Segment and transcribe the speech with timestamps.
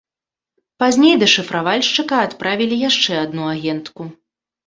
[0.83, 4.03] Пазней да шыфравальшчыка адправілі яшчэ адну агентку.